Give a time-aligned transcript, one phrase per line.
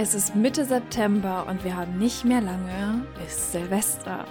[0.00, 4.26] Es ist Mitte September und wir haben nicht mehr lange bis Silvester.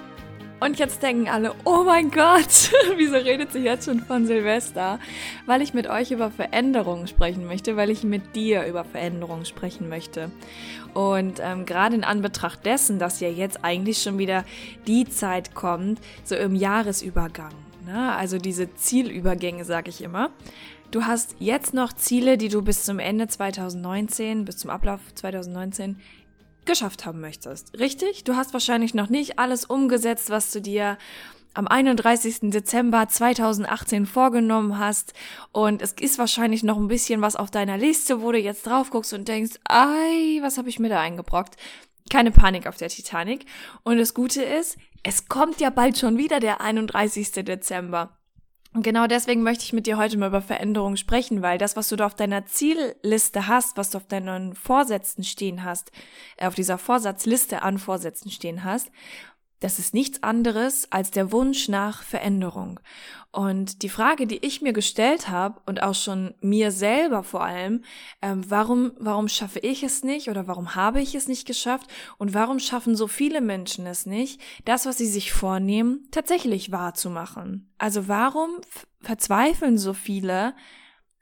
[0.61, 4.97] Und jetzt denken alle, oh mein Gott, wieso redet sie jetzt schon von Silvester?
[5.45, 9.89] Weil ich mit euch über Veränderungen sprechen möchte, weil ich mit dir über Veränderungen sprechen
[9.89, 10.31] möchte.
[10.94, 14.45] Und ähm, gerade in Anbetracht dessen, dass ja jetzt eigentlich schon wieder
[14.88, 17.52] die Zeit kommt, so im Jahresübergang.
[17.86, 18.16] Ne?
[18.16, 20.30] Also diese Zielübergänge, sage ich immer.
[20.89, 25.99] Du hast jetzt noch Ziele, die du bis zum Ende 2019, bis zum Ablauf 2019
[26.63, 27.77] geschafft haben möchtest.
[27.77, 28.23] Richtig?
[28.23, 30.97] Du hast wahrscheinlich noch nicht alles umgesetzt, was du dir
[31.53, 32.52] am 31.
[32.52, 35.13] Dezember 2018 vorgenommen hast.
[35.52, 38.89] Und es ist wahrscheinlich noch ein bisschen was auf deiner Liste, wo du jetzt drauf
[38.89, 41.57] guckst und denkst, ei, was habe ich mir da eingebrockt?
[42.09, 43.45] Keine Panik auf der Titanic.
[43.83, 47.31] Und das Gute ist, es kommt ja bald schon wieder der 31.
[47.44, 48.16] Dezember.
[48.78, 51.89] Und genau deswegen möchte ich mit dir heute mal über Veränderungen sprechen, weil das, was
[51.89, 55.92] du da auf deiner Zielliste hast, was du auf deinen Vorsätzen stehen hast,
[56.38, 58.92] äh, auf dieser Vorsatzliste an Vorsätzen stehen hast,
[59.59, 62.79] das ist nichts anderes als der Wunsch nach Veränderung.
[63.31, 67.84] Und die Frage, die ich mir gestellt habe und auch schon mir selber vor allem,
[68.22, 71.88] ähm, warum, warum schaffe ich es nicht oder warum habe ich es nicht geschafft
[72.18, 77.69] und warum schaffen so viele Menschen es nicht, das, was sie sich vornehmen, tatsächlich wahrzumachen?
[77.78, 78.50] Also warum
[79.01, 80.56] verzweifeln so viele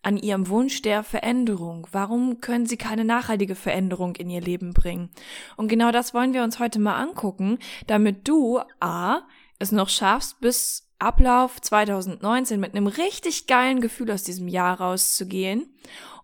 [0.05, 1.88] an ihrem Wunsch der Veränderung?
[1.91, 5.09] Warum können sie keine nachhaltige Veränderung in ihr Leben bringen?
[5.57, 7.57] Und genau das wollen wir uns heute mal angucken,
[7.88, 9.21] damit du A,
[9.57, 15.73] es noch schaffst, bis Ablauf 2019 mit einem richtig geilen Gefühl aus diesem Jahr rauszugehen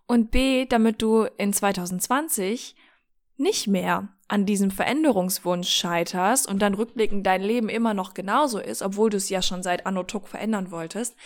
[0.06, 2.76] und B, damit du in 2020
[3.36, 8.80] nicht mehr an diesem Veränderungswunsch scheiterst und dann rückblickend dein Leben immer noch genauso ist,
[8.80, 11.16] obwohl du es ja schon seit Anno Tuck verändern wolltest,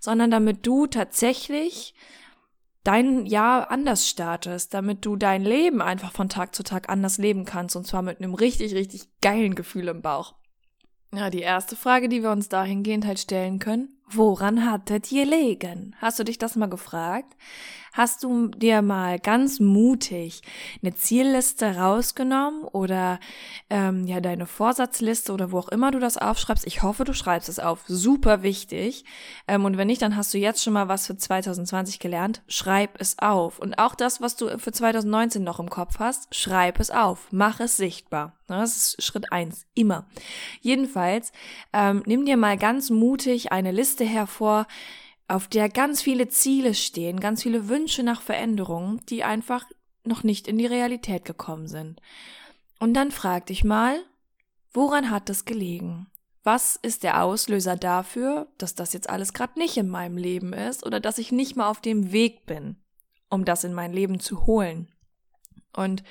[0.00, 1.94] sondern damit du tatsächlich
[2.84, 7.44] dein Jahr anders startest, damit du dein Leben einfach von Tag zu Tag anders leben
[7.44, 10.34] kannst und zwar mit einem richtig, richtig geilen Gefühl im Bauch.
[11.12, 15.96] Ja, die erste Frage, die wir uns dahingehend halt stellen können, woran hattet ihr gelegen?
[15.98, 17.36] Hast du dich das mal gefragt?
[17.96, 20.42] Hast du dir mal ganz mutig
[20.82, 23.18] eine Zielliste rausgenommen oder
[23.70, 26.66] ähm, ja deine Vorsatzliste oder wo auch immer du das aufschreibst?
[26.66, 27.84] Ich hoffe, du schreibst es auf.
[27.86, 29.06] Super wichtig.
[29.48, 32.42] Ähm, und wenn nicht, dann hast du jetzt schon mal was für 2020 gelernt.
[32.48, 33.58] Schreib es auf.
[33.58, 37.28] Und auch das, was du für 2019 noch im Kopf hast, schreib es auf.
[37.30, 38.34] Mach es sichtbar.
[38.46, 40.04] Das ist Schritt eins Immer.
[40.60, 41.32] Jedenfalls,
[41.72, 44.66] ähm, nimm dir mal ganz mutig eine Liste hervor,
[45.28, 49.64] auf der ganz viele Ziele stehen, ganz viele Wünsche nach Veränderungen, die einfach
[50.04, 52.00] noch nicht in die Realität gekommen sind.
[52.78, 53.98] Und dann frag dich mal,
[54.72, 56.06] woran hat das gelegen?
[56.44, 60.86] Was ist der Auslöser dafür, dass das jetzt alles gerade nicht in meinem Leben ist
[60.86, 62.76] oder dass ich nicht mal auf dem Weg bin,
[63.28, 64.92] um das in mein Leben zu holen?
[65.72, 66.04] Und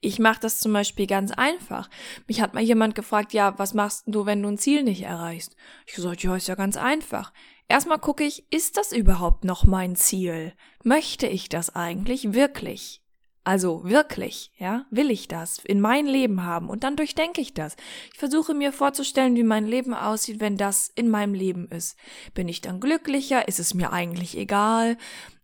[0.00, 1.90] ich mache das zum Beispiel ganz einfach.
[2.28, 5.56] Mich hat mal jemand gefragt, ja, was machst du, wenn du ein Ziel nicht erreichst?
[5.86, 7.32] Ich gesagt, ja, ist ja ganz einfach.
[7.68, 10.54] Erstmal gucke ich, ist das überhaupt noch mein Ziel?
[10.84, 13.02] Möchte ich das eigentlich wirklich?
[13.44, 17.76] Also wirklich, ja, will ich das in mein Leben haben und dann durchdenke ich das.
[18.12, 21.96] Ich versuche mir vorzustellen, wie mein Leben aussieht, wenn das in meinem Leben ist.
[22.34, 23.48] Bin ich dann glücklicher?
[23.48, 24.98] Ist es mir eigentlich egal?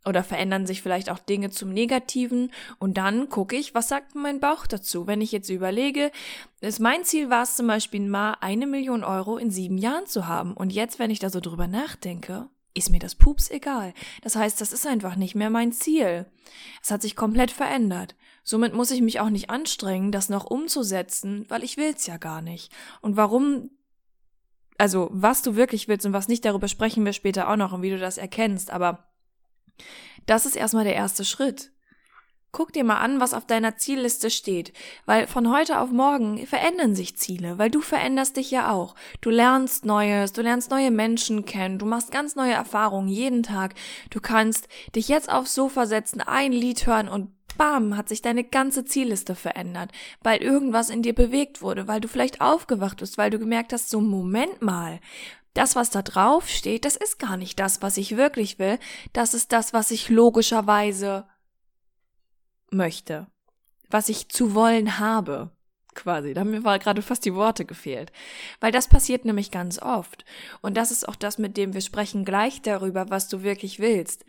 [0.05, 2.53] Oder verändern sich vielleicht auch Dinge zum Negativen?
[2.79, 5.07] Und dann gucke ich, was sagt mein Bauch dazu?
[5.07, 6.11] Wenn ich jetzt überlege,
[6.61, 10.27] ist mein Ziel war es zum Beispiel mal eine Million Euro in sieben Jahren zu
[10.27, 10.55] haben.
[10.55, 13.95] Und jetzt, wenn ich da so drüber nachdenke, ist mir das Pups egal.
[14.23, 16.27] Das heißt, das ist einfach nicht mehr mein Ziel.
[16.83, 18.15] Es hat sich komplett verändert.
[18.43, 22.43] Somit muss ich mich auch nicht anstrengen, das noch umzusetzen, weil ich will's ja gar
[22.43, 22.71] nicht.
[23.01, 23.71] Und warum
[24.77, 27.83] also was du wirklich willst und was nicht, darüber sprechen wir später auch noch und
[27.83, 29.07] wie du das erkennst, aber
[30.27, 31.71] das ist erstmal der erste Schritt.
[32.55, 34.73] Guck dir mal an, was auf deiner Zielliste steht,
[35.07, 38.95] weil von heute auf morgen verändern sich Ziele, weil du veränderst dich ja auch.
[39.21, 43.75] Du lernst Neues, du lernst neue Menschen kennen, du machst ganz neue Erfahrungen jeden Tag.
[44.11, 48.45] Du kannst dich jetzt aufs Sofa setzen, ein Lied hören und bam, hat sich deine
[48.45, 49.91] ganze Zielliste verändert,
[50.23, 53.91] weil irgendwas in dir bewegt wurde, weil du vielleicht aufgewacht bist, weil du gemerkt hast,
[53.91, 55.01] so Moment mal,
[55.55, 58.79] das, was da drauf steht, das ist gar nicht das, was ich wirklich will,
[59.13, 61.27] das ist das, was ich logischerweise
[62.71, 63.27] möchte,
[63.89, 65.51] was ich zu wollen habe,
[65.95, 66.35] quasi.
[66.35, 68.13] Da haben mir gerade fast die Worte gefehlt.
[68.61, 70.25] Weil das passiert nämlich ganz oft.
[70.61, 74.25] Und das ist auch das, mit dem wir sprechen gleich darüber, was du wirklich willst.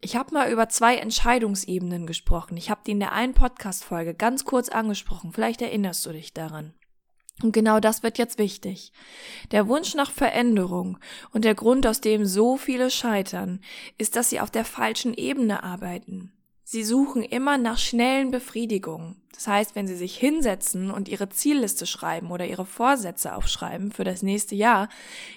[0.00, 2.56] Ich habe mal über zwei Entscheidungsebenen gesprochen.
[2.56, 5.32] Ich habe die in der einen Podcast-Folge ganz kurz angesprochen.
[5.32, 6.72] Vielleicht erinnerst du dich daran.
[7.42, 8.92] Und genau das wird jetzt wichtig.
[9.50, 10.98] Der Wunsch nach Veränderung
[11.32, 13.60] und der Grund, aus dem so viele scheitern,
[13.98, 16.32] ist, dass sie auf der falschen Ebene arbeiten.
[16.72, 19.16] Sie suchen immer nach schnellen Befriedigungen.
[19.34, 24.04] Das heißt, wenn Sie sich hinsetzen und Ihre Zielliste schreiben oder Ihre Vorsätze aufschreiben für
[24.04, 24.88] das nächste Jahr,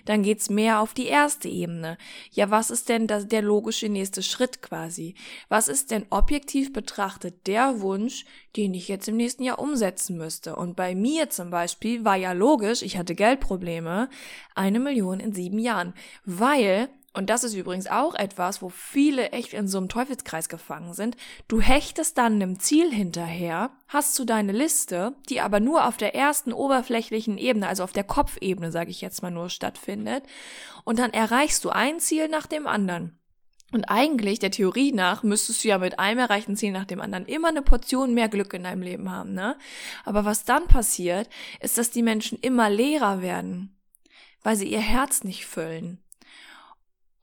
[0.06, 1.98] dann geht's mehr auf die erste Ebene.
[2.30, 5.16] Ja, was ist denn das, der logische nächste Schritt quasi?
[5.50, 8.26] Was ist denn objektiv betrachtet der Wunsch,
[8.56, 10.56] den ich jetzt im nächsten Jahr umsetzen müsste?
[10.56, 14.08] Und bei mir zum Beispiel war ja logisch, ich hatte Geldprobleme,
[14.54, 15.96] eine Million in sieben Jahren,
[16.26, 20.96] weil und das ist übrigens auch etwas, wo viele echt in so einem Teufelskreis gefangen
[20.96, 21.16] sind.
[21.48, 26.16] Du hechtest dann einem Ziel hinterher, hast du deine Liste, die aber nur auf der
[26.16, 30.24] ersten oberflächlichen Ebene, also auf der Kopfebene, sage ich jetzt mal nur, stattfindet.
[30.86, 33.20] Und dann erreichst du ein Ziel nach dem anderen.
[33.72, 37.26] Und eigentlich, der Theorie nach, müsstest du ja mit einem erreichten Ziel nach dem anderen
[37.26, 39.58] immer eine Portion mehr Glück in deinem Leben haben, ne?
[40.06, 41.28] Aber was dann passiert,
[41.60, 43.80] ist, dass die Menschen immer leerer werden,
[44.44, 46.04] weil sie ihr Herz nicht füllen.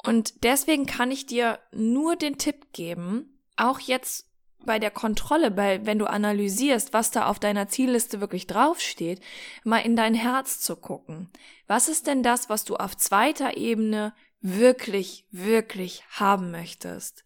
[0.04, 4.26] Und deswegen kann ich dir nur den Tipp geben, auch jetzt
[4.64, 9.20] bei der Kontrolle, bei, wenn du analysierst, was da auf deiner Zielliste wirklich draufsteht,
[9.64, 11.30] mal in dein Herz zu gucken.
[11.66, 17.24] Was ist denn das, was du auf zweiter Ebene wirklich, wirklich haben möchtest?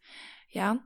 [0.54, 0.78] Ja?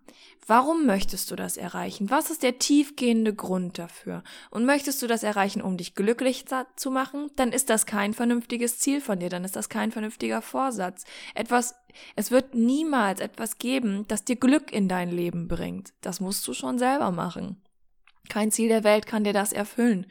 [0.47, 2.09] Warum möchtest du das erreichen?
[2.09, 4.25] Was ist der tiefgehende Grund dafür?
[4.51, 7.31] Und möchtest du das erreichen, um dich glücklich zu machen?
[7.37, 11.05] Dann ist das kein vernünftiges Ziel von dir, dann ist das kein vernünftiger Vorsatz.
[11.35, 11.75] Etwas,
[12.17, 15.93] es wird niemals etwas geben, das dir Glück in dein Leben bringt.
[16.01, 17.63] Das musst du schon selber machen.
[18.31, 20.07] Kein Ziel der Welt kann dir das erfüllen.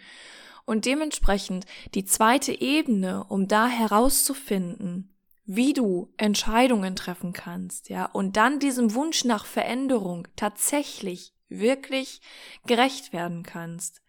[0.66, 1.66] Und dementsprechend
[1.96, 5.17] die zweite Ebene, um da herauszufinden,
[5.48, 12.22] wie du Entscheidungen treffen kannst, ja, und dann diesem Wunsch nach Veränderung tatsächlich wirklich
[12.66, 14.02] gerecht werden kannst.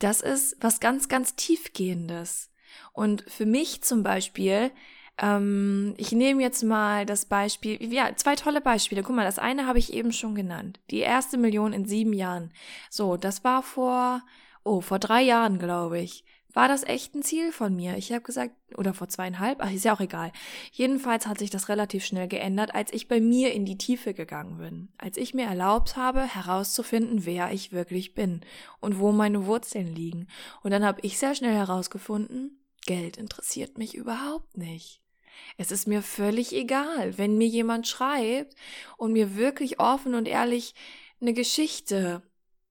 [0.00, 2.50] Das ist was ganz, ganz tiefgehendes.
[2.92, 4.72] Und für mich zum Beispiel,
[5.18, 9.04] ähm, ich nehme jetzt mal das Beispiel, ja, zwei tolle Beispiele.
[9.04, 10.80] Guck mal, das eine habe ich eben schon genannt.
[10.90, 12.52] Die erste Million in sieben Jahren.
[12.90, 14.20] So, das war vor,
[14.64, 17.96] oh, vor drei Jahren, glaube ich war das echt ein Ziel von mir.
[17.96, 20.32] Ich habe gesagt, oder vor zweieinhalb, ach, ist ja auch egal.
[20.72, 24.58] Jedenfalls hat sich das relativ schnell geändert, als ich bei mir in die Tiefe gegangen
[24.58, 24.88] bin.
[24.96, 28.40] Als ich mir erlaubt habe, herauszufinden, wer ich wirklich bin
[28.80, 30.28] und wo meine Wurzeln liegen.
[30.62, 35.00] Und dann habe ich sehr schnell herausgefunden, Geld interessiert mich überhaupt nicht.
[35.56, 38.54] Es ist mir völlig egal, wenn mir jemand schreibt
[38.96, 40.74] und mir wirklich offen und ehrlich
[41.20, 42.22] eine Geschichte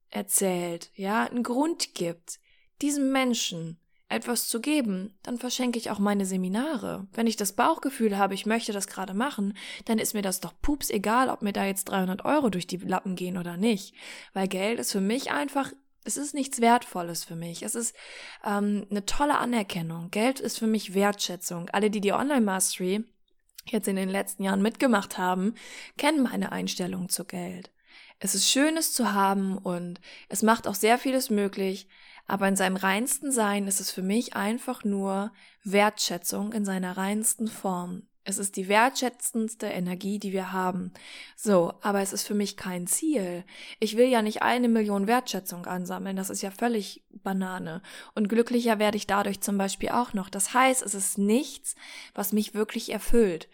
[0.09, 2.39] erzählt, ja, einen Grund gibt,
[2.81, 3.79] diesem Menschen
[4.13, 7.07] etwas zu geben, dann verschenke ich auch meine Seminare.
[7.13, 10.53] Wenn ich das Bauchgefühl habe, ich möchte das gerade machen, dann ist mir das doch
[10.61, 13.93] pups egal, ob mir da jetzt 300 Euro durch die Lappen gehen oder nicht.
[14.33, 15.71] Weil Geld ist für mich einfach,
[16.05, 17.63] es ist nichts Wertvolles für mich.
[17.63, 17.95] Es ist
[18.45, 20.11] ähm, eine tolle Anerkennung.
[20.11, 21.69] Geld ist für mich Wertschätzung.
[21.71, 23.03] Alle, die die Online-Mastery
[23.67, 25.55] jetzt in den letzten Jahren mitgemacht haben,
[25.97, 27.71] kennen meine Einstellung zu Geld.
[28.19, 31.87] Es ist Schönes zu haben und es macht auch sehr vieles möglich,
[32.27, 35.31] aber in seinem reinsten Sein ist es für mich einfach nur
[35.63, 38.03] Wertschätzung in seiner reinsten Form.
[38.25, 40.93] Es ist die wertschätzendste Energie, die wir haben.
[41.35, 43.43] So, aber es ist für mich kein Ziel.
[43.81, 47.81] Ich will ja nicht eine Million Wertschätzung ansammeln, das ist ja völlig Banane.
[48.15, 50.29] Und glücklicher werde ich dadurch zum Beispiel auch noch.
[50.29, 51.75] Das heißt, es ist nichts,
[52.13, 53.49] was mich wirklich erfüllt.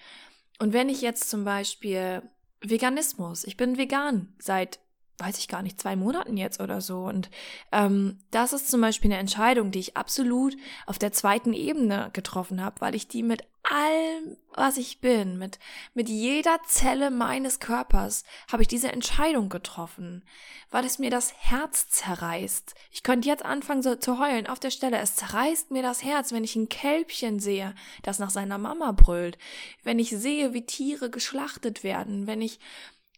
[0.60, 2.22] Und wenn ich jetzt zum Beispiel
[2.62, 4.80] Veganismus, ich bin vegan seit
[5.20, 7.00] weiß ich gar nicht, zwei Monaten jetzt oder so.
[7.00, 7.30] Und
[7.72, 12.64] ähm, das ist zum Beispiel eine Entscheidung, die ich absolut auf der zweiten Ebene getroffen
[12.64, 15.60] habe, weil ich die mit allem, was ich bin, mit,
[15.94, 20.24] mit jeder Zelle meines Körpers, habe ich diese Entscheidung getroffen,
[20.72, 22.74] weil es mir das Herz zerreißt.
[22.92, 24.98] Ich könnte jetzt anfangen so zu heulen auf der Stelle.
[24.98, 29.38] Es zerreißt mir das Herz, wenn ich ein Kälbchen sehe, das nach seiner Mama brüllt,
[29.84, 32.60] wenn ich sehe, wie Tiere geschlachtet werden, wenn ich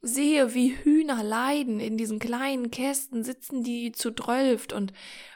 [0.02, 4.94] sehe, wie Hühner leiden, in diesen kleinen Kästen sitzen die zu drölft und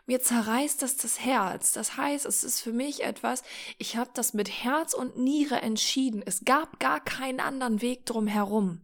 [0.07, 1.71] mir zerreißt das das Herz.
[1.73, 3.43] Das heißt, es ist für mich etwas,
[3.77, 6.23] ich habe das mit Herz und Niere entschieden.
[6.25, 8.81] Es gab gar keinen anderen Weg drum herum.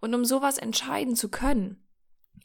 [0.00, 1.82] Und um sowas entscheiden zu können,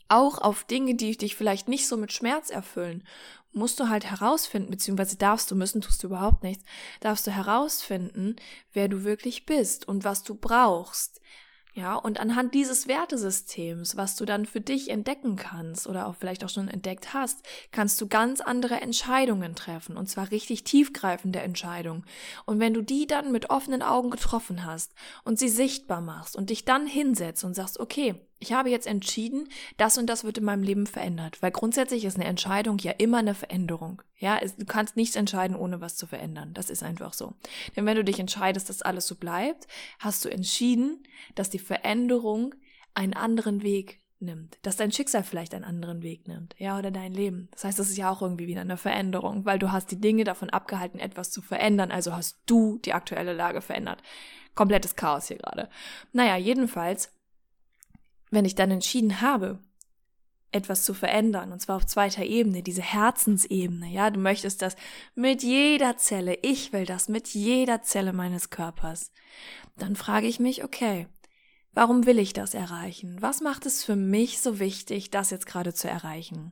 [0.08, 3.04] auch auf Dinge, die dich vielleicht nicht so mit Schmerz erfüllen,
[3.52, 6.64] musst du halt herausfinden, beziehungsweise darfst du, müssen tust du überhaupt nichts,
[7.02, 8.36] darfst du herausfinden,
[8.72, 11.20] wer du wirklich bist und was du brauchst.
[11.76, 16.44] Ja, und anhand dieses Wertesystems, was du dann für dich entdecken kannst oder auch vielleicht
[16.44, 22.06] auch schon entdeckt hast, kannst du ganz andere Entscheidungen treffen und zwar richtig tiefgreifende Entscheidungen.
[22.46, 26.50] Und wenn du die dann mit offenen Augen getroffen hast und sie sichtbar machst und
[26.50, 30.46] dich dann hinsetzt und sagst, okay, ich habe jetzt entschieden, das und das wird in
[30.46, 34.02] meinem Leben verändert, weil grundsätzlich ist eine Entscheidung ja immer eine Veränderung.
[34.18, 36.54] Ja, du kannst nichts entscheiden, ohne was zu verändern.
[36.54, 37.34] Das ist einfach so.
[37.76, 39.68] Denn wenn du dich entscheidest, dass alles so bleibt,
[40.00, 41.04] hast du entschieden,
[41.36, 42.56] dass die Veränderung
[42.94, 47.14] einen anderen Weg nimmt, dass dein Schicksal vielleicht einen anderen Weg nimmt, ja, oder dein
[47.14, 47.48] Leben.
[47.52, 50.24] Das heißt, das ist ja auch irgendwie wieder eine Veränderung, weil du hast die Dinge
[50.24, 54.02] davon abgehalten, etwas zu verändern, also hast du die aktuelle Lage verändert.
[54.56, 55.70] Komplettes Chaos hier gerade.
[56.12, 57.14] Naja, jedenfalls
[58.30, 59.60] wenn ich dann entschieden habe,
[60.52, 64.76] etwas zu verändern, und zwar auf zweiter Ebene, diese Herzensebene, ja, du möchtest das
[65.14, 69.12] mit jeder Zelle, ich will das mit jeder Zelle meines Körpers,
[69.78, 71.08] dann frage ich mich, okay,
[71.74, 73.22] warum will ich das erreichen?
[73.22, 76.52] Was macht es für mich so wichtig, das jetzt gerade zu erreichen?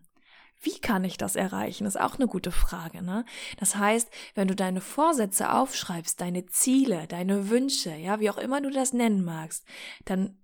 [0.62, 1.86] Wie kann ich das erreichen?
[1.86, 3.26] Ist auch eine gute Frage, ne?
[3.60, 8.60] Das heißt, wenn du deine Vorsätze aufschreibst, deine Ziele, deine Wünsche, ja, wie auch immer
[8.60, 9.66] du das nennen magst,
[10.06, 10.36] dann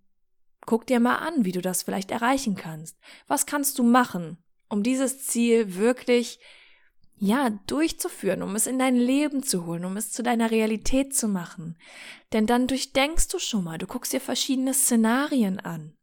[0.65, 2.97] Guck dir mal an, wie du das vielleicht erreichen kannst.
[3.27, 4.37] Was kannst du machen,
[4.69, 6.39] um dieses Ziel wirklich
[7.17, 11.29] ja, durchzuführen, um es in dein Leben zu holen, um es zu deiner Realität zu
[11.29, 11.77] machen.
[12.33, 15.95] Denn dann durchdenkst du schon mal, du guckst dir verschiedene Szenarien an.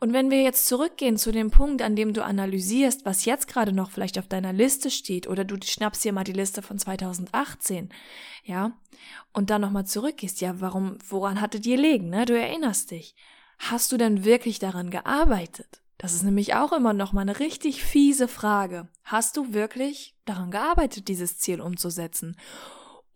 [0.00, 3.72] Und wenn wir jetzt zurückgehen zu dem Punkt, an dem du analysierst, was jetzt gerade
[3.72, 7.90] noch vielleicht auf deiner Liste steht, oder du schnappst dir mal die Liste von 2018,
[8.44, 8.72] ja,
[9.32, 12.26] und dann nochmal zurückgehst, ja, warum, woran hattet ihr legen, ne?
[12.26, 13.14] Du erinnerst dich.
[13.58, 15.82] Hast du denn wirklich daran gearbeitet?
[15.98, 18.88] Das ist nämlich auch immer noch mal eine richtig fiese Frage.
[19.04, 22.36] Hast du wirklich daran gearbeitet, dieses Ziel umzusetzen?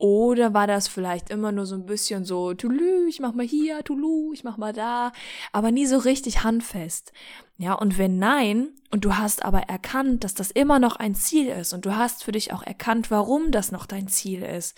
[0.01, 3.85] Oder war das vielleicht immer nur so ein bisschen so, Tulu, ich mach mal hier,
[3.85, 5.13] Tulu, ich mach mal da,
[5.53, 7.13] aber nie so richtig handfest.
[7.59, 11.49] Ja, und wenn nein, und du hast aber erkannt, dass das immer noch ein Ziel
[11.49, 14.75] ist, und du hast für dich auch erkannt, warum das noch dein Ziel ist,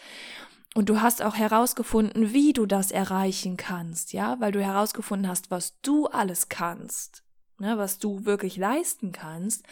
[0.74, 5.50] und du hast auch herausgefunden, wie du das erreichen kannst, ja, weil du herausgefunden hast,
[5.50, 7.22] was du alles kannst,
[7.58, 9.64] ne, was du wirklich leisten kannst.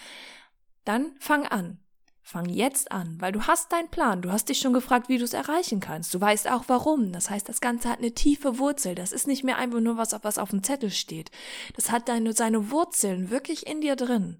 [0.84, 1.78] Dann fang an.
[2.22, 4.22] Fang jetzt an, weil du hast deinen Plan.
[4.22, 6.14] Du hast dich schon gefragt, wie du es erreichen kannst.
[6.14, 7.12] Du weißt auch warum.
[7.12, 8.94] Das heißt, das Ganze hat eine tiefe Wurzel.
[8.94, 11.32] Das ist nicht mehr einfach nur was, was auf dem Zettel steht.
[11.74, 14.38] Das hat deine, seine Wurzeln wirklich in dir drin.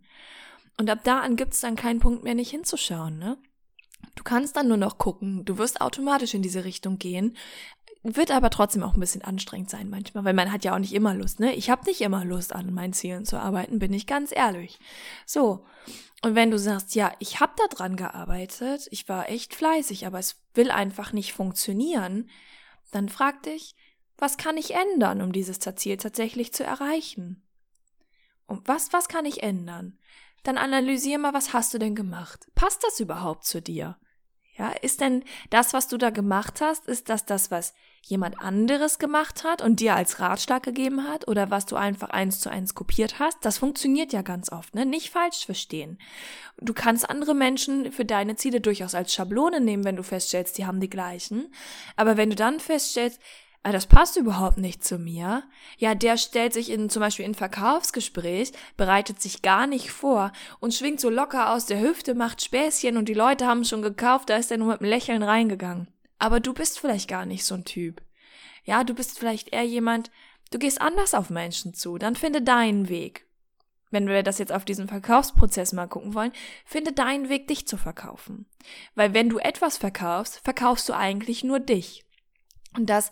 [0.79, 3.39] Und ab da an gibt's dann keinen Punkt mehr, nicht hinzuschauen, ne?
[4.21, 7.39] Du kannst dann nur noch gucken, du wirst automatisch in diese Richtung gehen,
[8.03, 10.93] wird aber trotzdem auch ein bisschen anstrengend sein manchmal, weil man hat ja auch nicht
[10.93, 11.55] immer Lust, ne?
[11.55, 14.79] Ich habe nicht immer Lust an meinen Zielen zu arbeiten, bin ich ganz ehrlich.
[15.25, 15.65] So.
[16.21, 20.19] Und wenn du sagst, ja, ich habe da dran gearbeitet, ich war echt fleißig, aber
[20.19, 22.29] es will einfach nicht funktionieren,
[22.91, 23.75] dann frag dich,
[24.19, 27.43] was kann ich ändern, um dieses Ziel tatsächlich zu erreichen?
[28.47, 29.97] Und was, was kann ich ändern?
[30.43, 32.47] dann analysier mal, was hast du denn gemacht?
[32.55, 33.97] Passt das überhaupt zu dir?
[34.61, 38.99] Ja, ist denn das, was du da gemacht hast, ist das das, was jemand anderes
[38.99, 42.75] gemacht hat und dir als Ratschlag gegeben hat oder was du einfach eins zu eins
[42.75, 43.39] kopiert hast?
[43.41, 44.85] Das funktioniert ja ganz oft, ne?
[44.85, 45.97] Nicht falsch verstehen.
[46.59, 50.67] Du kannst andere Menschen für deine Ziele durchaus als Schablone nehmen, wenn du feststellst, die
[50.67, 51.55] haben die gleichen.
[51.97, 53.19] Aber wenn du dann feststellst,
[53.63, 55.43] das passt überhaupt nicht zu mir.
[55.77, 60.73] Ja, der stellt sich in, zum Beispiel in Verkaufsgespräch, bereitet sich gar nicht vor und
[60.73, 64.37] schwingt so locker aus der Hüfte, macht Späßchen und die Leute haben schon gekauft, da
[64.37, 65.89] ist er nur mit einem Lächeln reingegangen.
[66.19, 68.01] Aber du bist vielleicht gar nicht so ein Typ.
[68.65, 70.11] Ja, du bist vielleicht eher jemand,
[70.51, 73.27] du gehst anders auf Menschen zu, dann finde deinen Weg.
[73.91, 76.33] Wenn wir das jetzt auf diesen Verkaufsprozess mal gucken wollen,
[76.65, 78.47] finde deinen Weg, dich zu verkaufen.
[78.95, 82.05] Weil wenn du etwas verkaufst, verkaufst du eigentlich nur dich.
[82.77, 83.11] Und das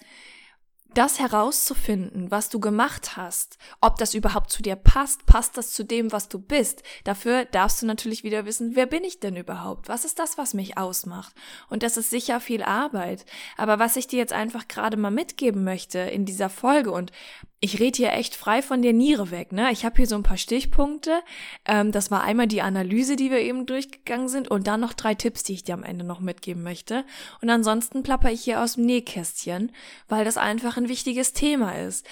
[0.95, 5.85] das herauszufinden, was du gemacht hast, ob das überhaupt zu dir passt, passt das zu
[5.85, 6.83] dem, was du bist.
[7.05, 9.89] Dafür darfst du natürlich wieder wissen, wer bin ich denn überhaupt?
[9.89, 11.35] Was ist das, was mich ausmacht?
[11.69, 13.27] Und das ist sicher viel Arbeit.
[13.57, 17.13] Aber was ich dir jetzt einfach gerade mal mitgeben möchte in dieser Folge und
[17.61, 19.73] ich rede hier echt frei von der Niere weg, ne?
[19.73, 21.21] Ich habe hier so ein paar Stichpunkte.
[21.65, 25.15] Ähm, das war einmal die Analyse, die wir eben durchgegangen sind, und dann noch drei
[25.15, 27.05] Tipps, die ich dir am Ende noch mitgeben möchte.
[27.43, 29.73] Und ansonsten plapper ich hier aus dem Nähkästchen,
[30.09, 32.07] weil das einfach ein wichtiges Thema ist.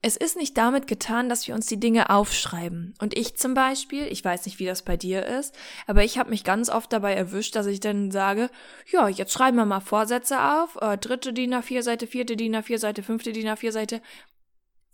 [0.00, 2.94] es ist nicht damit getan, dass wir uns die Dinge aufschreiben.
[3.00, 5.56] Und ich zum Beispiel, ich weiß nicht, wie das bei dir ist,
[5.88, 8.48] aber ich habe mich ganz oft dabei erwischt, dass ich dann sage,
[8.92, 12.78] ja, jetzt schreiben wir mal Vorsätze auf, äh, dritte DIN A4 Seite, vierte DIN A4
[12.78, 14.00] Seite, fünfte DIN A4 Seite.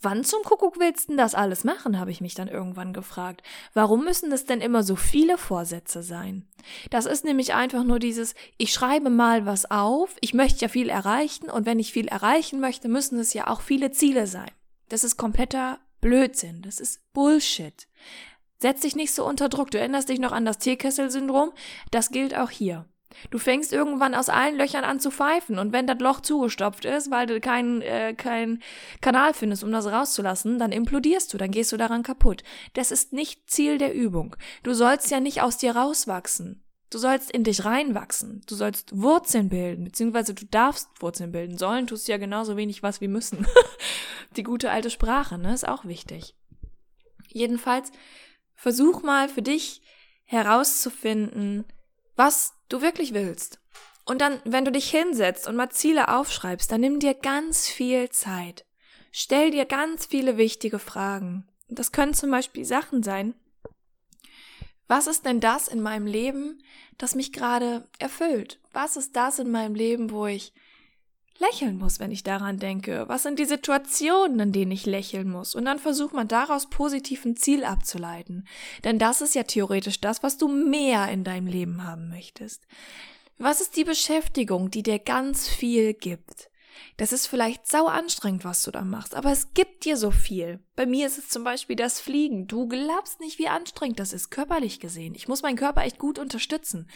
[0.05, 3.43] Wann zum Kuckuck willst du das alles machen, habe ich mich dann irgendwann gefragt.
[3.73, 6.47] Warum müssen es denn immer so viele Vorsätze sein?
[6.91, 10.91] Das ist nämlich einfach nur dieses, ich schreibe mal was auf, ich möchte ja viel
[10.91, 14.51] erreichen und wenn ich viel erreichen möchte, müssen es ja auch viele Ziele sein.
[14.91, 16.61] Das ist kompletter Blödsinn.
[16.61, 17.89] Das ist Bullshit.
[18.59, 19.71] Setz dich nicht so unter Druck.
[19.71, 21.53] Du erinnerst dich noch an das Teekessel-Syndrom?
[21.91, 22.85] Das gilt auch hier.
[23.31, 27.11] Du fängst irgendwann aus allen Löchern an zu pfeifen und wenn das Loch zugestopft ist,
[27.11, 28.63] weil du keinen äh, kein
[29.01, 32.43] Kanal findest, um das rauszulassen, dann implodierst du, dann gehst du daran kaputt.
[32.75, 34.37] Das ist nicht Ziel der Übung.
[34.63, 36.65] Du sollst ja nicht aus dir rauswachsen.
[36.91, 38.43] Du sollst in dich reinwachsen.
[38.47, 41.59] Du sollst Wurzeln bilden, beziehungsweise du darfst Wurzeln bilden.
[41.59, 43.47] Sollen tust du ja genauso wenig was wie müssen.
[44.37, 46.37] Die gute alte Sprache, ne, ist auch wichtig.
[47.29, 47.91] Jedenfalls,
[48.55, 49.83] versuch mal für dich
[50.25, 51.65] herauszufinden,
[52.17, 53.61] was du wirklich willst.
[54.05, 58.11] Und dann, wenn du dich hinsetzt und mal Ziele aufschreibst, dann nimm dir ganz viel
[58.11, 58.67] Zeit.
[59.13, 61.49] Stell dir ganz viele wichtige Fragen.
[61.69, 63.35] Das können zum Beispiel Sachen sein,
[64.87, 66.63] was ist denn das in meinem Leben,
[66.99, 68.61] das mich gerade erfüllt?
[68.73, 70.53] Was ist das in meinem Leben, wo ich
[71.39, 73.05] lächeln muss, wenn ich daran denke?
[73.09, 75.55] Was sind die Situationen, in denen ich lächeln muss?
[75.55, 78.47] Und dann versucht man daraus positiv ein Ziel abzuleiten.
[78.85, 82.67] Denn das ist ja theoretisch das, was du mehr in deinem Leben haben möchtest.
[83.39, 86.51] Was ist die Beschäftigung, die dir ganz viel gibt?
[86.97, 90.61] Das ist vielleicht sau anstrengend, was du da machst, aber es gibt dir so viel.
[90.77, 92.47] Bei mir ist es zum Beispiel das Fliegen.
[92.47, 95.15] Du glaubst nicht, wie anstrengend das ist, körperlich gesehen.
[95.15, 96.89] Ich muss meinen Körper echt gut unterstützen.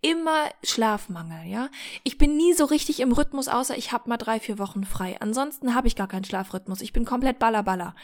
[0.00, 1.68] Immer Schlafmangel, ja.
[2.02, 5.16] Ich bin nie so richtig im Rhythmus, außer ich habe mal drei, vier Wochen frei.
[5.20, 6.80] Ansonsten habe ich gar keinen Schlafrhythmus.
[6.80, 7.94] Ich bin komplett ballerballer.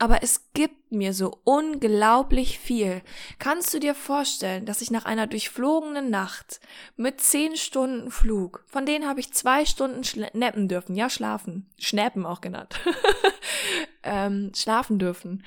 [0.00, 3.02] Aber es gibt mir so unglaublich viel.
[3.40, 6.60] Kannst du dir vorstellen, dass ich nach einer durchflogenen Nacht
[6.96, 12.26] mit zehn Stunden Flug, von denen habe ich zwei Stunden schnappen dürfen, ja, schlafen, schnäppen
[12.26, 12.78] auch genannt,
[14.04, 15.44] ähm, schlafen dürfen.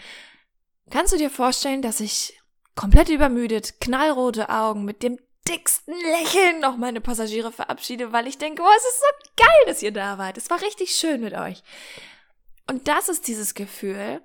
[0.89, 2.37] Kannst du dir vorstellen, dass ich
[2.75, 8.61] komplett übermüdet, knallrote Augen mit dem dicksten Lächeln noch meine Passagiere verabschiede, weil ich denke,
[8.61, 10.37] oh, es ist so geil, dass ihr da wart.
[10.37, 11.63] Es war richtig schön mit euch.
[12.69, 14.21] Und das ist dieses Gefühl,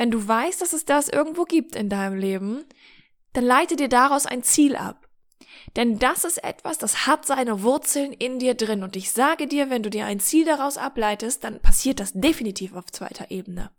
[0.00, 2.64] wenn du weißt, dass es das irgendwo gibt in deinem Leben,
[3.34, 5.06] dann leite dir daraus ein Ziel ab.
[5.76, 8.82] Denn das ist etwas, das hat seine Wurzeln in dir drin.
[8.82, 12.74] Und ich sage dir, wenn du dir ein Ziel daraus ableitest, dann passiert das definitiv
[12.74, 13.72] auf zweiter Ebene.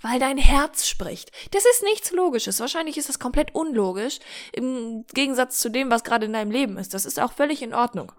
[0.00, 1.32] Weil dein Herz spricht.
[1.50, 2.60] Das ist nichts Logisches.
[2.60, 4.20] Wahrscheinlich ist das komplett unlogisch
[4.52, 6.94] im Gegensatz zu dem, was gerade in deinem Leben ist.
[6.94, 8.12] Das ist auch völlig in Ordnung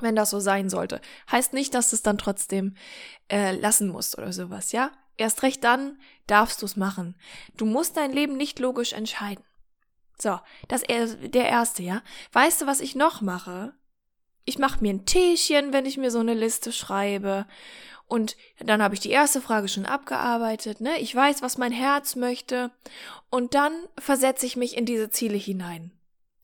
[0.00, 1.00] wenn das so sein sollte.
[1.30, 2.74] Heißt nicht, dass du es dann trotzdem
[3.30, 4.90] äh, lassen musst oder sowas, ja?
[5.16, 7.14] Erst recht dann darfst du es machen.
[7.56, 9.44] Du musst dein Leben nicht logisch entscheiden.
[10.18, 12.02] So, das der erste, ja.
[12.32, 13.74] Weißt du, was ich noch mache?
[14.44, 17.46] Ich mache mir ein Teechen, wenn ich mir so eine Liste schreibe.
[18.06, 20.98] Und dann habe ich die erste Frage schon abgearbeitet, ne?
[21.00, 22.70] Ich weiß, was mein Herz möchte.
[23.30, 25.90] Und dann versetze ich mich in diese Ziele hinein.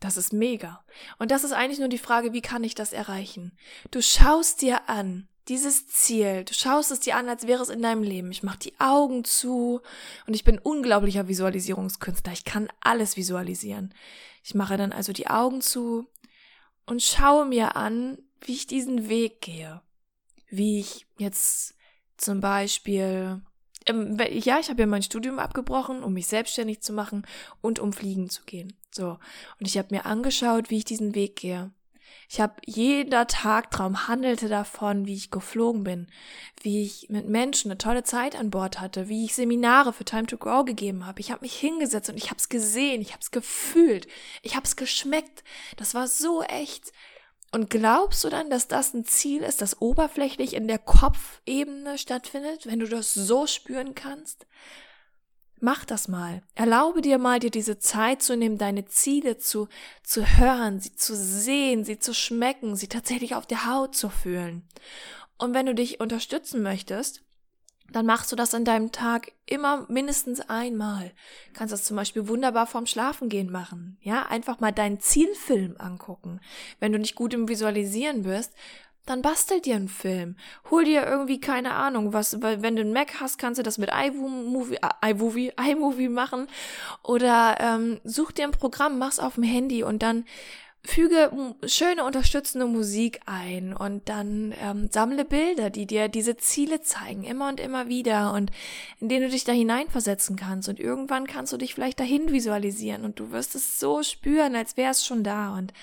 [0.00, 0.82] Das ist mega.
[1.18, 3.52] Und das ist eigentlich nur die Frage, wie kann ich das erreichen?
[3.90, 7.82] Du schaust dir an, dieses Ziel, du schaust es dir an, als wäre es in
[7.82, 8.30] deinem Leben.
[8.30, 9.80] Ich mache die Augen zu
[10.26, 12.32] und ich bin unglaublicher Visualisierungskünstler.
[12.32, 13.92] Ich kann alles visualisieren.
[14.44, 16.06] Ich mache dann also die Augen zu
[16.86, 19.82] und schaue mir an, wie ich diesen Weg gehe.
[20.48, 21.74] Wie ich jetzt
[22.16, 23.42] zum Beispiel,
[23.86, 27.26] ähm, ja, ich habe ja mein Studium abgebrochen, um mich selbstständig zu machen
[27.60, 28.72] und um fliegen zu gehen.
[28.92, 29.18] So.
[29.58, 31.72] Und ich habe mir angeschaut, wie ich diesen Weg gehe.
[32.28, 36.06] Ich habe jeder Tagtraum handelte davon, wie ich geflogen bin,
[36.62, 40.26] wie ich mit Menschen eine tolle Zeit an Bord hatte, wie ich Seminare für Time
[40.26, 41.20] to Grow gegeben habe.
[41.20, 44.06] Ich habe mich hingesetzt und ich habe es gesehen, ich habe es gefühlt,
[44.42, 45.42] ich habe es geschmeckt.
[45.76, 46.92] Das war so echt.
[47.52, 52.66] Und glaubst du dann, dass das ein Ziel ist, das oberflächlich in der Kopfebene stattfindet,
[52.66, 54.46] wenn du das so spüren kannst?
[55.60, 56.42] Mach das mal.
[56.54, 59.68] Erlaube dir mal, dir diese Zeit zu nehmen, deine Ziele zu,
[60.02, 64.66] zu hören, sie zu sehen, sie zu schmecken, sie tatsächlich auf der Haut zu fühlen.
[65.36, 67.22] Und wenn du dich unterstützen möchtest,
[67.92, 71.12] dann machst du das in deinem Tag immer mindestens einmal.
[71.54, 73.98] Kannst das zum Beispiel wunderbar vorm Schlafengehen machen.
[74.00, 76.40] Ja, einfach mal deinen Zielfilm angucken.
[76.78, 78.52] Wenn du nicht gut im Visualisieren bist,
[79.06, 80.36] dann bastel dir einen Film.
[80.70, 83.78] Hol dir irgendwie, keine Ahnung, was, weil wenn du einen Mac hast, kannst du das
[83.78, 86.46] mit iMovie, äh, iMovie, iMovie machen.
[87.02, 90.24] Oder ähm, such dir ein Programm, mach's auf dem Handy und dann
[90.82, 91.30] füge
[91.66, 97.48] schöne unterstützende Musik ein und dann ähm, sammle Bilder, die dir diese Ziele zeigen, immer
[97.48, 98.50] und immer wieder und
[98.98, 103.04] in denen du dich da hineinversetzen kannst und irgendwann kannst du dich vielleicht dahin visualisieren
[103.04, 105.74] und du wirst es so spüren, als wäre es schon da und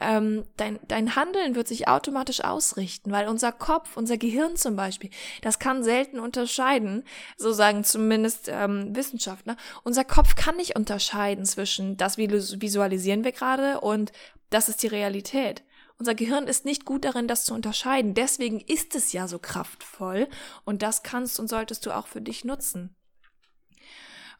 [0.00, 5.10] ähm, dein, dein Handeln wird sich automatisch ausrichten, weil unser Kopf, unser Gehirn zum Beispiel,
[5.42, 7.04] das kann selten unterscheiden,
[7.36, 13.80] so sagen zumindest ähm, Wissenschaftler, unser Kopf kann nicht unterscheiden zwischen das visualisieren wir gerade
[13.80, 14.12] und
[14.50, 15.62] das ist die Realität.
[15.98, 18.14] Unser Gehirn ist nicht gut darin, das zu unterscheiden.
[18.14, 20.28] Deswegen ist es ja so kraftvoll
[20.64, 22.96] und das kannst und solltest du auch für dich nutzen.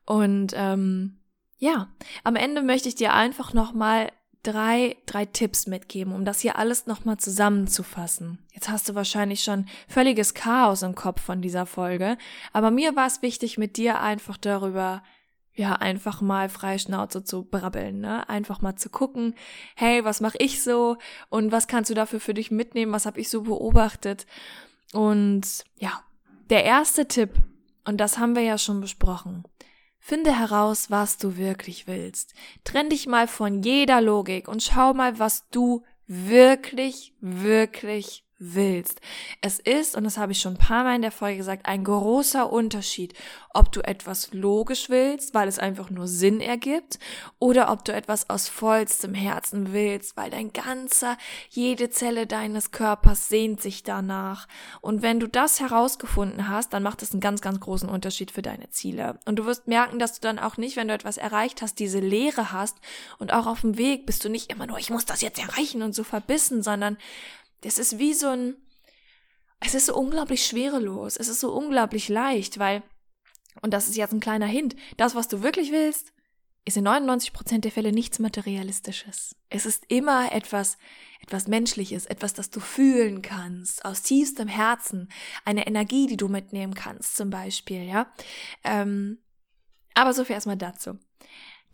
[0.05, 1.21] Und ähm,
[1.59, 1.89] ja,
[2.25, 4.11] am Ende möchte ich dir einfach nochmal
[4.43, 8.39] drei, drei Tipps mitgeben, um das hier alles nochmal zusammenzufassen.
[8.53, 12.19] Jetzt hast du wahrscheinlich schon völliges Chaos im Kopf von dieser Folge,
[12.53, 15.03] aber mir war es wichtig, mit dir einfach darüber
[15.55, 18.29] ja, einfach mal frei Schnauze zu brabbeln, ne?
[18.29, 19.35] Einfach mal zu gucken,
[19.77, 20.97] hey, was mache ich so
[21.29, 24.27] und was kannst du dafür für dich mitnehmen, was habe ich so beobachtet?
[24.93, 26.03] Und ja,
[26.51, 27.31] der erste Tipp,
[27.85, 29.45] und das haben wir ja schon besprochen.
[29.99, 32.35] Finde heraus, was du wirklich willst.
[32.65, 39.01] Trenn dich mal von jeder Logik und schau mal, was du wirklich, wirklich willst.
[39.41, 41.85] Es ist, und das habe ich schon ein paar Mal in der Folge gesagt, ein
[41.85, 43.15] großer Unterschied,
[43.53, 46.99] ob du etwas logisch willst, weil es einfach nur Sinn ergibt,
[47.39, 51.17] oder ob du etwas aus vollstem Herzen willst, weil dein ganzer,
[51.51, 54.49] jede Zelle deines Körpers sehnt sich danach.
[54.81, 58.43] Und wenn du das herausgefunden hast, dann macht es einen ganz, ganz großen Unterschied für
[58.43, 59.19] deine Ziele.
[59.25, 62.01] Und du wirst merken, dass du dann auch nicht, wenn du etwas erreicht hast, diese
[62.01, 62.79] Leere hast
[63.19, 65.83] und auch auf dem Weg bist du nicht immer nur, ich muss das jetzt erreichen
[65.83, 66.99] und so verbissen, sondern
[67.65, 68.57] das ist wie so ein,
[69.61, 72.83] es ist so unglaublich schwerelos, es ist so unglaublich leicht, weil,
[73.63, 76.13] und das ist jetzt ein kleiner Hint, das, was du wirklich willst,
[76.67, 79.37] ist in 99% der Fälle nichts Materialistisches.
[79.51, 80.79] Es ist immer etwas,
[81.21, 85.11] etwas Menschliches, etwas, das du fühlen kannst, aus tiefstem Herzen,
[85.45, 88.13] eine Energie, die du mitnehmen kannst, zum Beispiel, ja.
[88.63, 89.19] Ähm,
[89.95, 90.99] aber so viel erstmal dazu.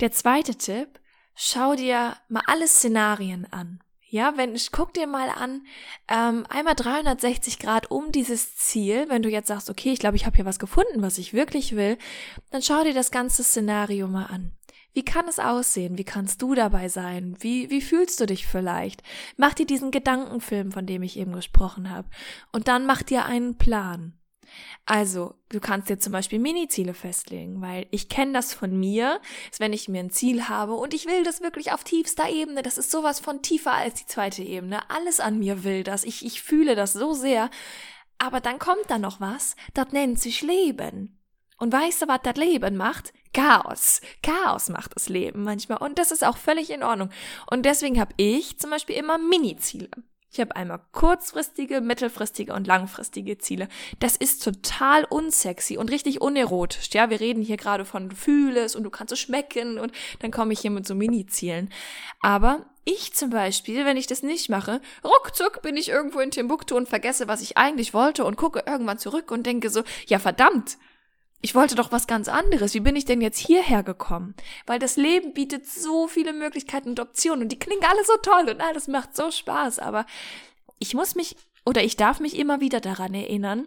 [0.00, 1.00] Der zweite Tipp,
[1.35, 3.81] schau dir mal alle Szenarien an.
[4.12, 5.64] Ja, wenn ich guck dir mal an,
[6.09, 10.27] ähm, einmal 360 Grad um dieses Ziel, wenn du jetzt sagst, okay, ich glaube, ich
[10.27, 11.96] habe hier was gefunden, was ich wirklich will,
[12.51, 14.51] dann schau dir das ganze Szenario mal an.
[14.94, 15.96] Wie kann es aussehen?
[15.96, 17.37] Wie kannst du dabei sein?
[17.38, 19.05] Wie, wie fühlst du dich vielleicht?
[19.37, 22.09] Mach dir diesen Gedankenfilm, von dem ich eben gesprochen habe.
[22.51, 24.19] Und dann mach dir einen Plan.
[24.86, 29.60] Also, du kannst dir zum Beispiel Mini-Ziele festlegen, weil ich kenne das von mir, ist,
[29.60, 32.78] wenn ich mir ein Ziel habe und ich will das wirklich auf tiefster Ebene, das
[32.78, 36.42] ist sowas von tiefer als die zweite Ebene, alles an mir will das, ich, ich
[36.42, 37.50] fühle das so sehr,
[38.18, 41.20] aber dann kommt da noch was, das nennt sich Leben.
[41.58, 43.12] Und weißt du, was das Leben macht?
[43.32, 44.00] Chaos.
[44.22, 45.78] Chaos macht das Leben manchmal.
[45.78, 47.10] Und das ist auch völlig in Ordnung.
[47.50, 49.90] Und deswegen habe ich zum Beispiel immer Mini-Ziele.
[50.33, 53.69] Ich habe einmal kurzfristige, mittelfristige und langfristige Ziele.
[53.99, 56.88] Das ist total unsexy und richtig unerotisch.
[56.93, 60.31] Ja, wir reden hier gerade von du fühlst und du kannst es schmecken und dann
[60.31, 61.71] komme ich hier mit so Mini-Zielen.
[62.21, 66.77] Aber ich zum Beispiel, wenn ich das nicht mache, ruckzuck bin ich irgendwo in Timbuktu
[66.77, 70.79] und vergesse, was ich eigentlich wollte und gucke irgendwann zurück und denke so, ja verdammt,
[71.42, 72.74] ich wollte doch was ganz anderes.
[72.74, 74.35] Wie bin ich denn jetzt hierher gekommen?
[74.66, 78.50] Weil das Leben bietet so viele Möglichkeiten und Optionen und die klingen alle so toll
[78.50, 79.79] und alles macht so Spaß.
[79.79, 80.05] Aber
[80.79, 83.66] ich muss mich oder ich darf mich immer wieder daran erinnern,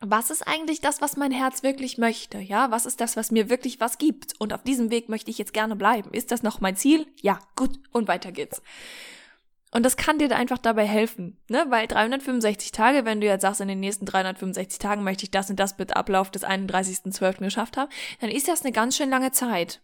[0.00, 2.38] was ist eigentlich das, was mein Herz wirklich möchte?
[2.38, 4.34] Ja, was ist das, was mir wirklich was gibt?
[4.38, 6.10] Und auf diesem Weg möchte ich jetzt gerne bleiben.
[6.12, 7.06] Ist das noch mein Ziel?
[7.20, 7.78] Ja, gut.
[7.92, 8.62] Und weiter geht's.
[9.72, 11.64] Und das kann dir einfach dabei helfen, ne?
[11.68, 15.48] Weil 365 Tage, wenn du jetzt sagst, in den nächsten 365 Tagen möchte ich das
[15.48, 17.38] und das mit Ablauf des 31.12.
[17.38, 19.80] geschafft haben, dann ist das eine ganz schön lange Zeit.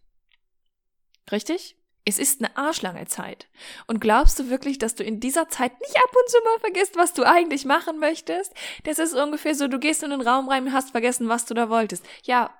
[1.31, 1.77] Richtig?
[2.05, 3.49] Es ist eine arschlange Zeit.
[3.87, 6.97] Und glaubst du wirklich, dass du in dieser Zeit nicht ab und zu mal vergisst,
[6.97, 8.55] was du eigentlich machen möchtest?
[8.85, 11.55] Das ist ungefähr so, du gehst in den Raum rein und hast vergessen, was du
[11.55, 12.05] da wolltest.
[12.23, 12.51] Ja,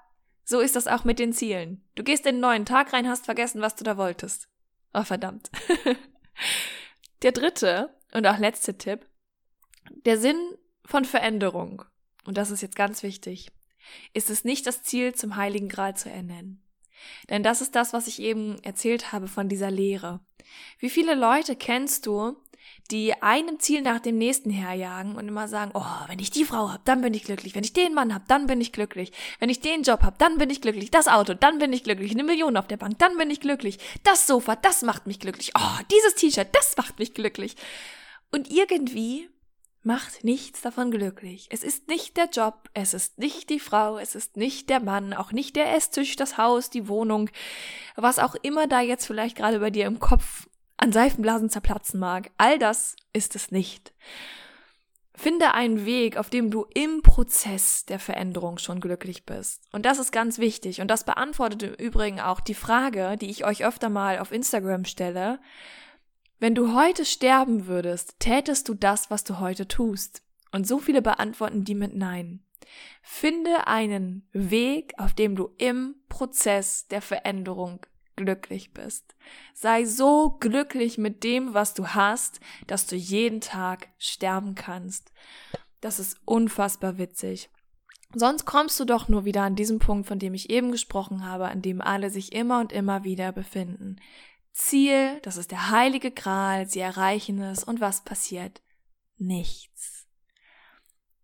[0.45, 1.85] so ist das auch mit den Zielen.
[1.97, 4.49] Du gehst in einen neuen Tag rein, hast vergessen, was du da wolltest.
[4.95, 5.51] Oh, verdammt.
[7.23, 9.07] Der dritte und auch letzte Tipp,
[10.05, 10.37] der Sinn
[10.85, 11.83] von Veränderung,
[12.25, 13.51] und das ist jetzt ganz wichtig,
[14.13, 16.63] ist es nicht das Ziel, zum Heiligen Gral zu ernennen.
[17.29, 20.21] Denn das ist das, was ich eben erzählt habe von dieser Lehre.
[20.79, 22.37] Wie viele Leute kennst du,
[22.91, 26.71] die einem Ziel nach dem nächsten herjagen und immer sagen, oh, wenn ich die Frau
[26.73, 27.55] hab, dann bin ich glücklich.
[27.55, 29.13] Wenn ich den Mann hab, dann bin ich glücklich.
[29.41, 30.91] Wenn ich den Job hab, dann bin ich glücklich.
[30.91, 32.13] Das Auto, dann bin ich glücklich.
[32.13, 33.79] Eine Million auf der Bank, dann bin ich glücklich.
[34.05, 35.53] Das Sofa, das macht mich glücklich.
[35.57, 37.57] Oh, dieses T-Shirt, das macht mich glücklich.
[38.31, 39.29] Und irgendwie
[39.87, 41.47] macht nichts davon glücklich.
[41.51, 45.15] Es ist nicht der Job, es ist nicht die Frau, es ist nicht der Mann,
[45.15, 47.31] auch nicht der Esstisch, das Haus, die Wohnung,
[47.95, 52.31] was auch immer da jetzt vielleicht gerade bei dir im Kopf an Seifenblasen zerplatzen mag.
[52.37, 53.93] All das ist es nicht.
[55.15, 59.63] Finde einen Weg, auf dem du im Prozess der Veränderung schon glücklich bist.
[59.73, 60.83] Und das ist ganz wichtig.
[60.83, 64.85] Und das beantwortet im Übrigen auch die Frage, die ich euch öfter mal auf Instagram
[64.85, 65.41] stelle.
[66.39, 70.23] Wenn du heute sterben würdest, tätest du das, was du heute tust?
[70.53, 72.45] Und so viele beantworten die mit Nein.
[73.03, 77.87] Finde einen Weg, auf dem du im Prozess der Veränderung
[78.17, 79.15] glücklich bist.
[79.55, 85.13] Sei so glücklich mit dem, was du hast, dass du jeden Tag sterben kannst.
[85.81, 87.51] Das ist unfassbar witzig.
[88.15, 91.49] Sonst kommst du doch nur wieder an diesem Punkt, von dem ich eben gesprochen habe,
[91.49, 94.01] an dem alle sich immer und immer wieder befinden.
[94.53, 98.63] Ziel, das ist der heilige Gral, sie erreichen es und was passiert?
[99.19, 100.07] Nichts.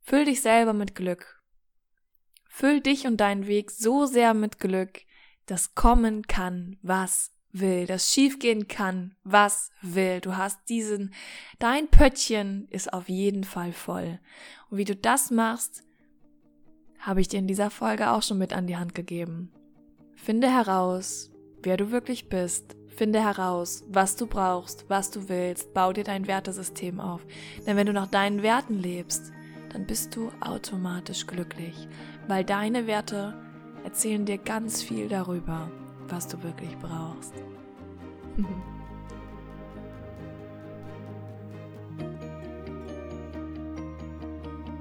[0.00, 1.42] Füll dich selber mit Glück.
[2.48, 5.00] Füll dich und deinen Weg so sehr mit Glück,
[5.46, 10.20] das kommen kann, was will, das schiefgehen kann, was will.
[10.20, 11.12] Du hast diesen,
[11.58, 14.18] dein Pöttchen ist auf jeden Fall voll.
[14.70, 15.84] Und wie du das machst,
[16.98, 19.52] habe ich dir in dieser Folge auch schon mit an die Hand gegeben.
[20.14, 21.30] Finde heraus,
[21.62, 22.76] wer du wirklich bist.
[22.88, 25.74] Finde heraus, was du brauchst, was du willst.
[25.74, 27.26] Bau dir dein Wertesystem auf.
[27.66, 29.32] Denn wenn du nach deinen Werten lebst,
[29.72, 31.88] dann bist du automatisch glücklich,
[32.28, 33.34] weil deine Werte
[33.84, 35.68] erzählen dir ganz viel darüber,
[36.08, 37.34] was du wirklich brauchst.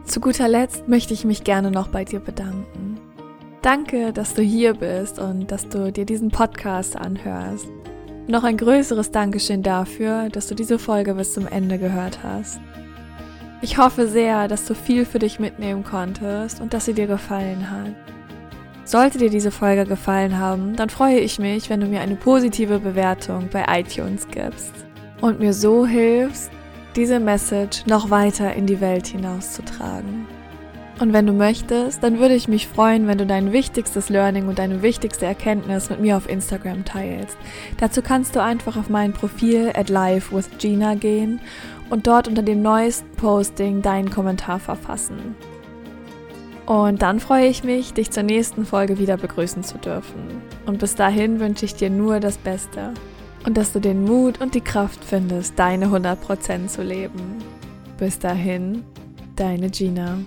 [0.06, 3.00] Zu guter Letzt möchte ich mich gerne noch bei dir bedanken.
[3.62, 7.68] Danke, dass du hier bist und dass du dir diesen Podcast anhörst.
[8.28, 12.60] Noch ein größeres Dankeschön dafür, dass du diese Folge bis zum Ende gehört hast.
[13.62, 17.70] Ich hoffe sehr, dass du viel für dich mitnehmen konntest und dass sie dir gefallen
[17.70, 17.94] hat.
[18.92, 22.80] Sollte dir diese Folge gefallen haben, dann freue ich mich, wenn du mir eine positive
[22.80, 24.74] Bewertung bei iTunes gibst
[25.22, 26.52] und mir so hilfst,
[26.98, 30.28] diese Message noch weiter in die Welt hinauszutragen.
[31.00, 34.60] Und wenn du möchtest, dann würde ich mich freuen, wenn du dein wichtigstes Learning und
[34.60, 37.38] deine wichtigste Erkenntnis mit mir auf Instagram teilst.
[37.78, 41.40] Dazu kannst du einfach auf mein Profil at live with Gina gehen
[41.90, 45.38] und dort unter dem neuesten Posting deinen Kommentar verfassen.
[46.66, 50.42] Und dann freue ich mich, dich zur nächsten Folge wieder begrüßen zu dürfen.
[50.66, 52.94] Und bis dahin wünsche ich dir nur das Beste.
[53.46, 57.38] Und dass du den Mut und die Kraft findest, deine 100% zu leben.
[57.98, 58.84] Bis dahin,
[59.36, 60.20] deine Gina.